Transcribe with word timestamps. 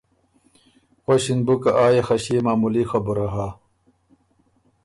غؤݭِن 1.05 1.39
بُو 1.45 1.53
که 1.63 1.71
آ 1.83 1.85
يې 1.93 2.01
خه 2.07 2.15
ݭيې 2.23 2.39
معمولي 2.45 2.83
خبُره 2.91 3.27
هۀ۔ 3.33 3.47